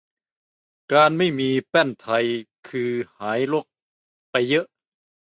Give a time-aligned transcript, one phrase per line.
[0.93, 2.25] การไม่มีแป้นไทย
[2.69, 3.65] คือหายรก
[4.31, 4.65] ไปเยอะ